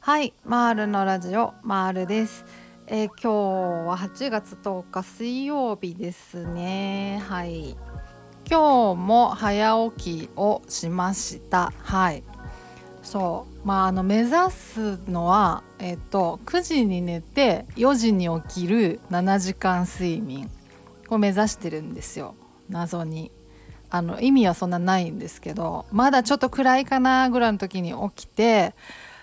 [0.00, 2.44] はい、マールのラジオマールです、
[2.86, 3.16] えー、今
[3.86, 7.22] 日は8月10日水曜日ですね。
[7.26, 7.74] はい。
[8.46, 11.72] 今日も早起きをしました。
[11.78, 12.22] はい。
[13.02, 13.66] そう。
[13.66, 20.50] まああの目指すのはえっ、と9時に寝て4時に起きる7時間睡眠
[21.08, 22.34] を目指してるんですよ。
[22.68, 23.32] 謎に。
[23.94, 28.74] あの意味はそんなないんですけどまだちょっと暗いかなぐらいの時に起きて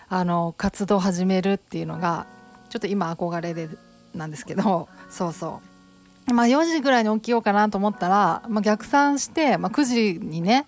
[0.08, 2.26] あの活動を始めるっていうのが
[2.70, 3.68] ちょっと今憧れで
[4.16, 5.60] なんですけど そうそ
[6.30, 6.34] う。
[6.34, 10.68] まあ4時ぐらいに起きようかなと思ったら、まあ、逆算して、まあ、9時にね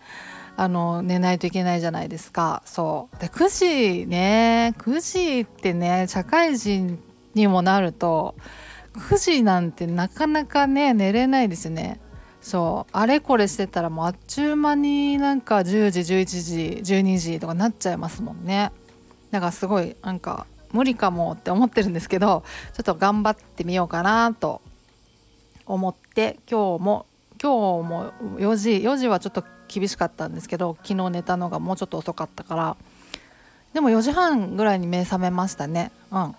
[0.58, 2.62] あの寝ないといけないじゃないですか。
[2.66, 3.22] そう。
[3.22, 7.02] で9時ね9時ってね社会人
[7.36, 8.36] にもなると
[8.96, 12.02] 9時なんてなかなかね寝れないですよね。
[12.44, 12.92] そう。
[12.92, 18.72] あれこれしてたらもうあっちゅう間になんか10時11時12時とかなっちゃいますもんね。
[19.32, 24.62] だからすごいなんか無理かもって思ってるんですけどちょっと頑張ってみようかなと
[25.66, 27.06] 思って今日も
[27.42, 32.78] 今日も4時4時はちょっと厳しかったんですけど昨日寝たのがもうちょっと遅かったから。
[33.74, 35.92] でも4時半ぐらいに目覚めましたね。
[36.12, 36.36] うん。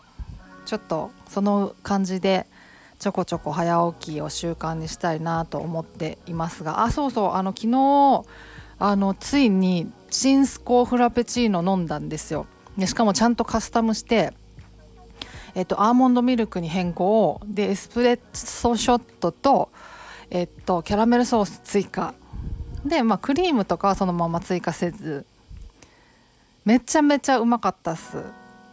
[0.66, 2.46] ちょっとその感じで
[3.05, 6.84] ちょこちょこ早起きを習慣にしたいなと思っていますが。
[6.84, 7.33] あそうそう。
[7.34, 8.24] あの昨日
[8.78, 12.46] あのついにチンスコーフラペチーノ飲んだんですよ。
[12.78, 14.33] でしかもちゃんとカスタムして、
[15.55, 19.68] えっと、アーモンドミルクに変更でエスプレッソショットと、
[20.30, 22.14] えっと、キャラメルソース追加。
[22.86, 25.27] で、まあ、クリームとかはそのまま追加せず。
[26.64, 28.16] めちゃめちゃうまかったっす。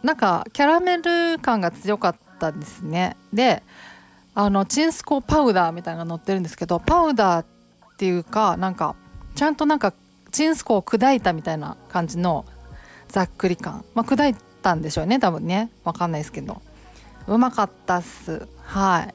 [0.02, 3.18] なんかキャラメル感が強かったですね。
[3.30, 3.62] で
[4.34, 7.46] あのチンスコパウダーみたいなのが載ってるんですけどパウダーっ
[7.98, 8.96] ていうかなんか
[9.34, 9.92] ちゃんとなんか
[10.30, 12.46] チンスコを砕いたみたいな感じの
[13.08, 13.84] ざっくり感。
[13.94, 15.70] まあ砕いたんでしょうね多分ね。
[15.84, 16.62] 分かんないですけど。
[17.26, 18.48] うまかったっす。
[18.64, 19.14] はい。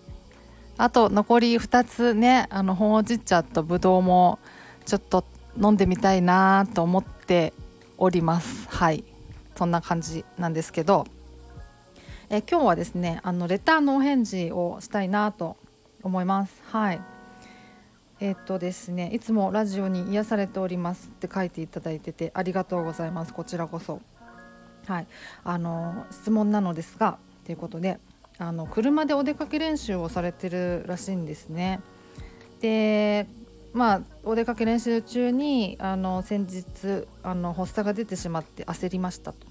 [0.77, 4.37] あと残り2つねあのほうじ茶とぶどうも
[4.85, 5.25] ちょっと
[5.59, 7.53] 飲んでみたいなと思って
[7.97, 8.67] おります。
[8.69, 9.03] はい。
[9.55, 11.07] そんな感じなんですけど。
[12.29, 15.55] え今日はですねあのレターのお返事をしたいなと
[16.03, 16.61] 思います。
[16.71, 17.01] はい。
[18.19, 23.33] えっ、とですねいつもラジオに癒されておりますって書いていただいててありがとうございます。
[23.33, 24.01] こちらこそ。
[24.87, 25.07] はい。
[25.45, 27.97] あの質問なのですがということで
[28.39, 31.79] あの車でお出かけ練習をされてるらしいんですね。
[32.59, 33.25] で
[33.71, 39.46] まあお出かけ練習中にあの先日あの発作が出てしまって焦りましたと。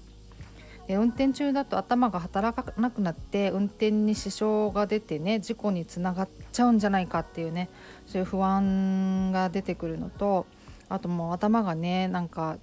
[0.95, 7.69] 運転中だと頭が働かなくなって運転に支障が出てね事故につながっちゃうんじゃないかっていうね
[8.05, 10.45] そういう不安が出てくるのと
[10.87, 12.57] あともう頭がねなんか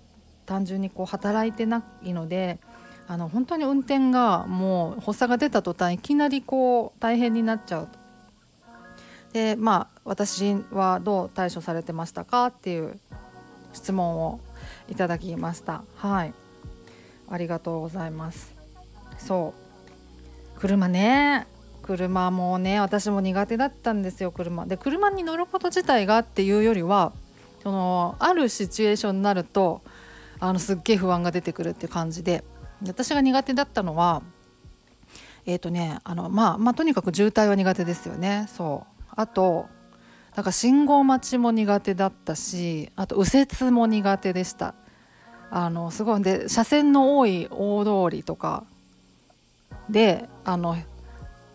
[0.47, 2.59] 単純にこう働いてないので
[3.07, 7.89] あの本当に運転がもう発作が出た途端いきなりこう大変になっちゃう。
[9.35, 12.99] でまあ私はどう対処されてましたかっていう
[13.73, 14.41] 質問を
[14.89, 15.83] いただきました。
[15.97, 16.44] はい
[17.31, 18.55] ありがとうございます。
[19.19, 19.55] そ
[20.57, 20.61] う。
[20.61, 21.47] 車ね。
[21.85, 24.65] 車もね私も苦手だったんですよ車。
[24.65, 27.13] で車に乗ること自体がっていうよりは
[27.63, 29.83] そのあるシチュエーションになると
[30.41, 32.43] あのすっげえ不安が出てくるって感じで。
[32.87, 34.23] 私が苦手だったのは
[35.47, 38.47] えっ、ー、とねあのまあまあとにかく渋滞は苦手ですよね。
[38.49, 39.05] そう。
[39.11, 39.67] あと
[40.35, 44.75] なんか信号待ちも苦手だったしあと右折も苦手でした。
[45.57, 46.23] あのすごい。
[46.23, 48.65] で車線の多い大通りとか
[49.89, 50.77] であの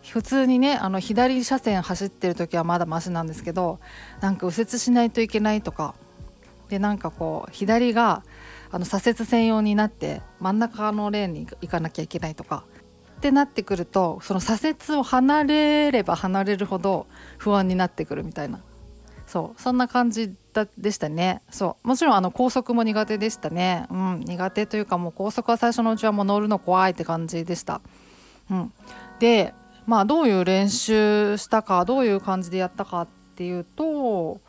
[0.02, 3.78] 普通にねあの左車線走ってる時はまだマシなんですけど
[4.22, 5.94] なんか右折しないといけないとか
[6.70, 8.22] でなんかこう左が
[8.70, 12.64] あの左折専用になって真ん中のレーンに行かなきゃいけないとか
[13.18, 17.06] ってなってくるとその左折を離れれば離れるほど
[17.36, 18.60] 不安になってくるみたいな。
[19.26, 21.42] そうそんな感じだでしたね。
[21.50, 21.88] そう。
[21.88, 23.86] もちろんあの高速も苦手でしたね。
[23.90, 24.20] うん。
[24.20, 27.80] 苦手というかもう高速は最初のうちはもう乗るの怖いって感じでした。
[28.50, 28.72] うん。
[29.18, 29.54] で
[29.86, 34.40] まあどういう練習したかどういう感じでやったかっていうと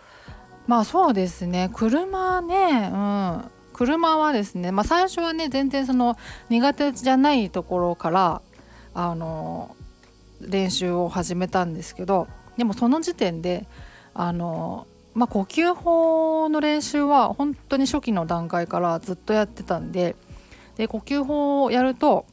[0.68, 1.70] まあそうですね。
[1.74, 2.90] 車ね。
[2.94, 3.52] うん。
[3.74, 6.18] 車はですね、まあ、最初はね全然その
[6.50, 8.42] 苦手じゃないところから
[8.94, 9.76] あの
[10.40, 12.28] 練習を始めたんですけど
[12.58, 13.66] でもその時点で
[14.14, 20.16] あのまあ、呼吸法の練習は本当に初期の段階からずっとやってたんで
[20.78, 22.26] で呼吸法をやると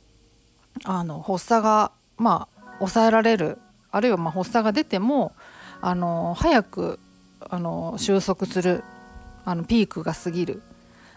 [0.84, 3.58] あの発作がまあ抑えられる。
[3.90, 5.32] あるいはま発作が出ても
[5.80, 7.00] あの早く
[7.40, 8.84] あの収束する。
[9.44, 10.62] あのピークが過ぎる。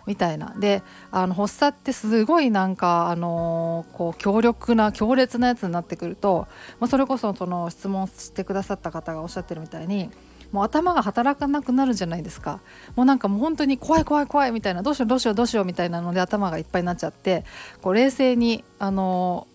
[0.07, 0.53] みたいな。
[0.57, 0.81] で
[1.11, 6.47] あの発作ってすごいなんか、あの、こう強力な強烈なやつになってくると、
[6.79, 10.09] まあ、それこそその質問してくださった方がおっしゃってるみたいに
[10.51, 12.59] もう頭が働かなくなるじゃないですか
[12.95, 17.45] もうなんかもう本当に怖い怖い怖いみたいなどうしようどうしようどうしようみたいなので頭がいっぱいになっちゃって
[17.81, 19.47] こう冷静にあの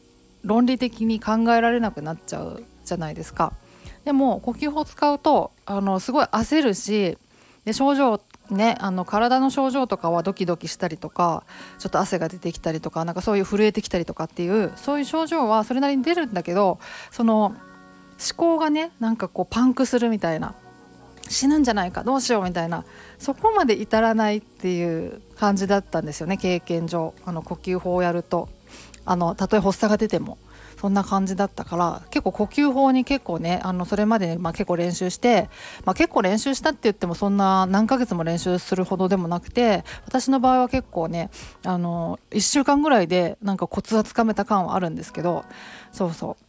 [0.44, 3.52] 論理的に考えられなくなっちゃうじゃないですか。
[4.04, 7.19] でも呼吸法使うとあのすごい焦るし
[7.64, 8.20] で症状
[8.50, 11.42] ねあの体の症状とかはドキドキしたりとか
[11.81, 16.78] ちょっと汗が出てきたりとかなんかそういう震えてきたりとかっていうそういう症状はそれなりに出るんだけど
[17.10, 17.56] その思
[18.37, 20.54] 考がねなんかこうパンクするみたいな
[21.28, 22.84] 死ぬんじゃないかどうしようみたいな
[23.19, 27.14] そこまで至らないっていう感じだったんですよね経験上。
[27.25, 28.49] あの呼吸法をやると。
[29.08, 30.37] あのたとえ発作が出ても
[30.81, 35.49] そんな感じだったから結構呼吸法に結構ねあのそれまで、まあ、結構練習して、
[35.84, 41.31] まあ、結構練習したって言ってもそんな何ヶ月も練習するほどでもなくて私の場合は結構ね
[41.64, 45.44] あの1週間ぐらいでなんかコツはつかめた感はあるんですけど
[45.93, 46.45] そうそう。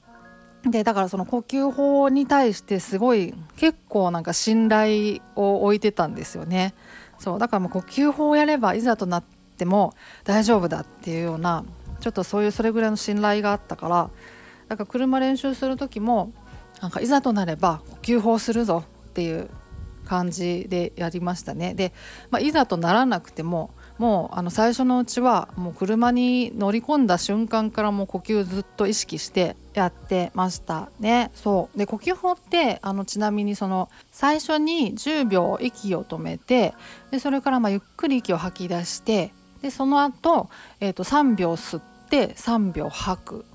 [0.70, 6.74] でだからその呼吸法に対してすごい結構なんか信頼を置いてたんですよね。
[7.20, 9.24] そうだからもう呼吸法をやればいざとなっ
[9.58, 9.94] ても
[10.24, 11.66] 大丈夫だっていうような
[12.00, 14.10] ちょっとそういうそれぐらいの信頼があったから
[14.68, 16.32] だから車練習する時も
[16.82, 19.50] なんかいざとなれば呼吸法するぞっていう
[20.06, 21.74] 感じでやりましたね。
[21.74, 21.94] で、
[22.30, 36.74] まあ、いざとならなくてももうあの最初のうちはもう車に乗り込んだ瞬間からもう呼吸ずっと意識してやってましたねそうで呼吸法ってあのちなみにその最初に10秒息を止めて
[37.12, 43.46] でそれからまゆっくり息を吐き出してでその後、えー、と3秒吸って3秒吐く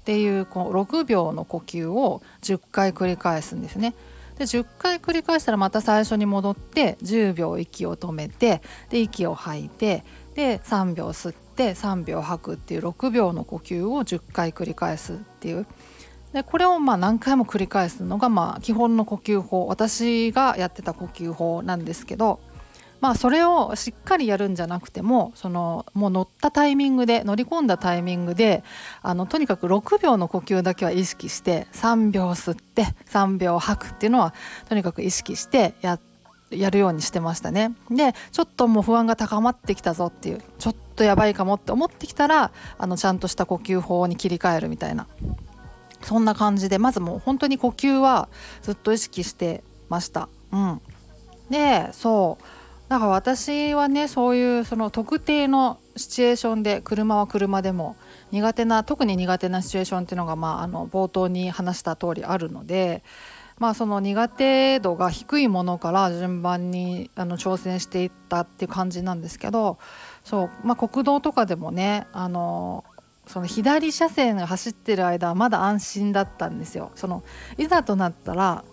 [0.00, 3.94] っていうこう6秒の呼吸を10回繰り返すんですね。
[4.40, 10.02] で10回繰り返したらまた最初に戻って10秒息を止めてで息を吐いて
[10.34, 15.66] で3秒吸って3秒吐くっていう6秒の呼吸を10回繰り返すっていう。
[16.32, 19.66] でこれをまあ何回も繰り返すのがまあ基本の呼吸法。
[19.66, 22.40] 私がやってた呼吸法なんですけど
[23.00, 28.62] まあそれをしっかりやるんじゃなくてもそのもう乗ったタイミングで乗り込んだタイミングで
[29.02, 34.34] あのとにかく6秒の呼吸だけは意識して3秒吸って3秒吐くっていうのは
[34.68, 35.98] とにかく意識してや
[36.50, 37.72] やるようにしてましたね。
[37.90, 45.06] でちょっともう不安が高まってきたぞっていうちょっとやばいかもって思ってきたらあのちゃんとした呼吸法に切り替えるみたいな
[46.02, 48.28] そんな感じでまずもう本当に呼吸は
[48.62, 50.28] ずっと意識してました。
[50.52, 50.80] うん、
[51.50, 52.44] でそう
[52.90, 57.94] だか私はねそういうその特定のシチュエーションで車は車でも
[58.32, 63.04] 苦手な特に苦手なシチュエーションっていうのが、まあ、あの冒頭に話した通りあるので、
[63.60, 69.78] まあ、その苦手度が低いものから順番にあの挑戦していったっていう感じなんですけど
[70.24, 72.82] そう、まあ、国道とかでもねあの
[73.28, 76.90] その左車線が走ってる間はまだ安心だったんですよ。
[76.96, 77.22] その
[77.56, 78.64] いざとなったら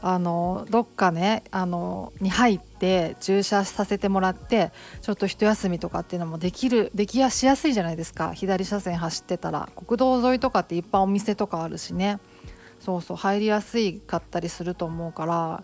[0.00, 4.72] あのどっかねあのに入って駐車させてもらって
[5.02, 8.32] ちょっと一休みとかっていうのもできるできやしやすいじゃないですか。
[8.32, 12.18] 左車線走ってたら国道沿いとかっていっぱいお店とかあるしね。
[12.80, 15.62] そうそう入りやすいかったりすると思うから。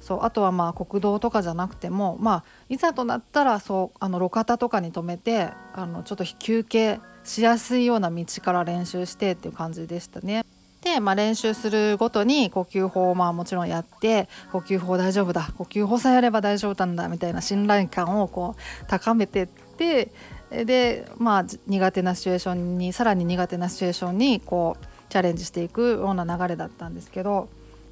[0.00, 10.44] そうあとはまあ国道とかじゃなくてもまあいざとなったらそうあの路肩とかに止めてあのちょっと休憩しやすいような道から練習してっていう感じでしたね。
[10.82, 20.10] で、まあ、練習するごとに呼吸法をまあもちろんやって呼吸法大丈夫だ呼吸法さえやれば大丈夫なんだみたいな信頼感をこう高めてって
[20.50, 27.48] でまあ苦手なシチュエーションにさらに苦手なシチュエーションにこうチャレンジしていくような流れだったんですけど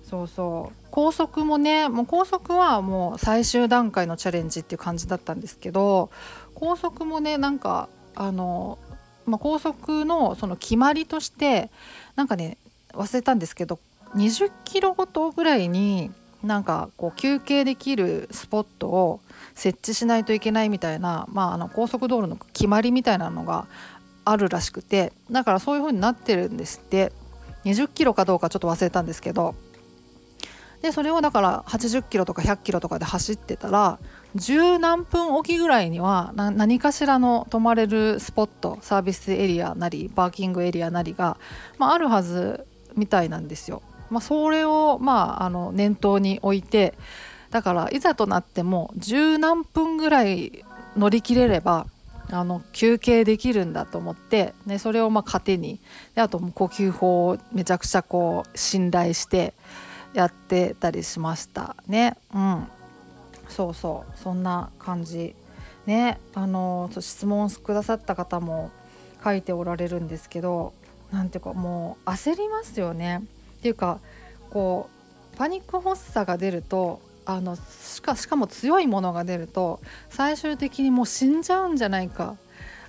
[0.09, 0.87] そうそう。
[0.91, 6.11] 高速もねもう高速はもう最終段階のチャレンジっていう感じだったんですけど
[6.55, 8.79] 高速もねなんかあの、
[9.27, 11.71] まあ、高速のその決まりとして
[12.15, 12.57] なんかね
[12.97, 13.79] 忘れたんですけど
[14.15, 16.11] 20キロごとぐらいに
[16.43, 19.21] なんかこう休憩できるスポットを
[19.55, 23.67] 設置しないといけないみたいな、まあ、あの高速道路の決まりみたいなのが
[24.25, 27.13] あるらしくてだからそういう風になってるんですって。
[27.67, 29.55] 20キロかどうかちょっと忘れたんですけど。
[30.83, 33.99] でそれをだから80キロとか100キロとかで走ってたら
[34.35, 41.39] 十何分おきぐらいには何かしらの泊まれるスポットサービスエリアなりパーキングエリアなりが、
[41.79, 43.83] まあ、あるはずみたいなんですよ。
[44.11, 46.95] まあ、それを、まあ、あの念頭に置いて
[47.51, 50.65] だからいざとなっても十何分ぐらい
[50.97, 51.87] 乗り切れれば
[52.31, 55.81] あの休憩できるんだと思って、ね、それをまあ糧に
[56.15, 59.55] であと呼吸法をめちゃくちゃこう信頼して
[60.13, 61.77] やってたりしました。
[61.87, 62.17] ね。
[62.35, 62.69] うん。
[63.49, 64.19] そうそう。
[64.19, 65.37] そんな感じ。
[65.85, 66.19] ね。
[66.35, 68.71] あの質問くださった方も
[69.23, 70.73] 書いておられるんですけど
[71.13, 73.23] 何ていうかもう焦りますよね。
[73.59, 74.01] っていうか
[74.51, 74.89] こ
[75.35, 82.37] うパニック発作が出るとあのしかしかも強いものが出ると最終的にもう死んじゃうんじゃないか。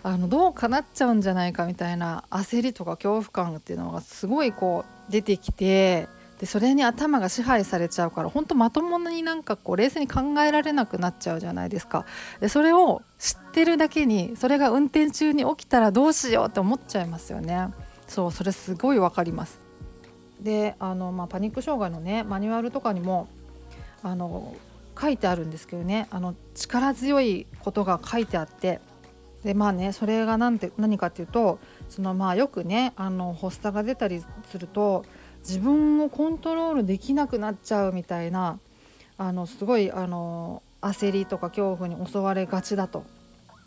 [0.03, 6.07] あのどうかなっちゃうんじゃないかみたいな焦りとか恐怖感っていうのがすごいこう出てきて
[6.39, 12.05] でそれに頭が支配されちゃうから本当まともになんかこう冷静に考えられなくなっちゃうじゃないですか。
[12.39, 17.67] でそれを知ってるだけにそれが運転中に起きたらどうしようって思っちゃいますよね。
[18.07, 19.59] そうそれすごいわかります。
[20.41, 23.27] であの、まあ、パニック障害のねマニュアルとかにも
[24.03, 24.55] あの
[24.99, 28.79] 書いてあるんですけどねあの力強いことが書いてあって
[29.43, 31.59] でまあねそれが何て何かっていうと
[31.89, 35.05] そのまあよくねあの発作が出たりすると
[35.39, 38.59] 自分をコントロールできなくなっちゃうみたいな
[39.17, 43.05] あのすごいあの焦りとか恐怖に襲われがちだと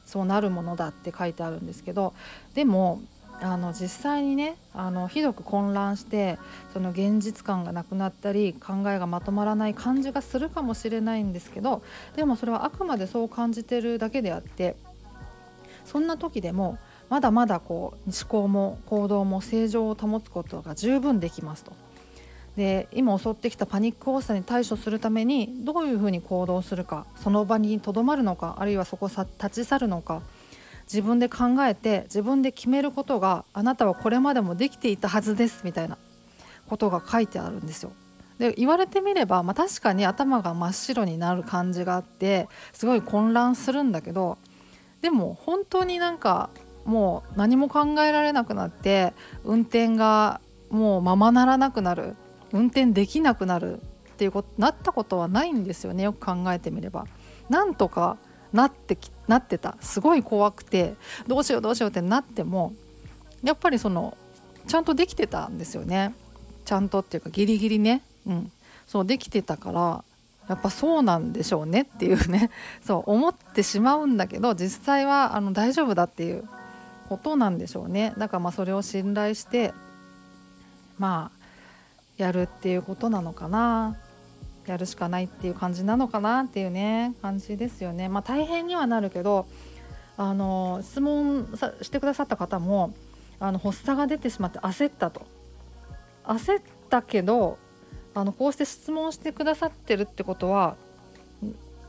[0.04, 2.14] そうなるものだって書いてあるんですけど
[2.54, 3.00] でも
[3.42, 6.38] あの実際にねあのひどく混乱して
[6.72, 11.82] その現実感がなくなったり考えがまとまらない感じがするかもしれないんですけど
[12.16, 14.76] でもそれはあくまでそう感じてるだけであって
[15.86, 16.78] そんな時でも
[17.08, 21.72] まだまだこう思考も行動も正常を保つことが十分できますと。
[22.56, 30.20] で今襲ってきたパニック発作に対処するためにどういうふうに行動するかその場にとどまるのかあるいはそこを立ち去るのか
[30.92, 35.96] 自分で考えて自分で決めることがあなたはこれまでもできていたはずですみたいな
[36.68, 37.92] ことが書いてあるんですよ。
[38.40, 44.38] で言われてみれば、まあ、確かに頭が真っ白になる感じがあってすごい混乱するんだけど
[45.02, 46.48] でも本当になんか
[46.86, 49.12] もう何も考えられなくなって
[49.44, 52.16] 運転がもうままならなくなる
[52.52, 53.80] 運転できなくなる
[54.14, 57.06] っていうことなったことはないんですよねよく考えてみれば。
[57.50, 58.16] なんとか
[58.52, 59.76] なってきなってた。
[59.80, 60.94] すごい怖くて
[61.26, 62.72] どうしようどうしようってなっても
[63.42, 64.16] やっぱりその
[64.66, 66.14] ちゃんとできてたんですよね。
[66.64, 68.02] ちゃんとっていうかギリギリね。
[68.26, 68.52] うん。
[68.86, 70.04] そうできてたから
[70.48, 71.82] やっぱそうなんでしょうね。
[71.82, 72.50] っていうね。
[72.84, 76.44] そう思ってしまうんだけど実際はあの大丈夫だっていう
[77.08, 78.14] ことなんでしょうね。
[78.18, 79.72] だからまあそれを信頼して
[80.98, 81.40] まあ
[82.16, 83.96] やるっていうことなのかな。
[84.70, 88.08] やるしかないっていう感じなのかなっていうね感じですよね。
[88.08, 89.46] まあ、大変にはなるけど
[90.16, 92.92] あの質問さしてくださった方も
[93.40, 95.26] あの発作が出てしまって焦ったと
[96.24, 97.58] 焦ったけど
[98.14, 100.76] あのこうして質問してくださってるってことは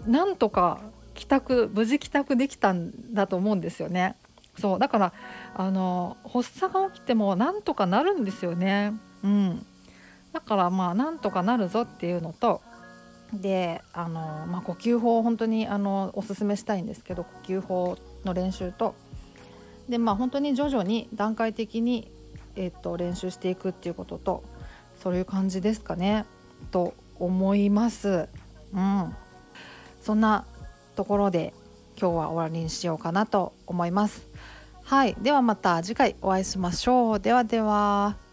[0.06, 0.80] なんとか
[1.14, 4.16] 帰宅無事帰宅できたんだと思うんですよね。
[4.58, 5.14] そうだから
[5.56, 8.94] あの発作が起きてもなんとかなるんですよね。
[9.24, 9.66] うん、
[10.34, 12.62] だからまあなんとかなるぞっていうのと
[13.34, 18.96] であの、まあ、呼吸法を本当にあのおすすめしたいんですけど呼吸法の練習と
[19.90, 22.12] でまあ本当に徐々に段階的に、
[22.56, 24.44] えっと、練習していくっていうことと
[25.02, 26.26] そういう感じですかね
[26.72, 28.30] と思います。
[28.74, 29.16] うん、
[30.02, 30.46] そんな
[30.96, 31.54] ところで
[32.00, 34.28] 今日は終わりにしようかなと思います。
[34.84, 37.20] はい、ではまた次回お会いしましょう。
[37.20, 38.31] ではでは。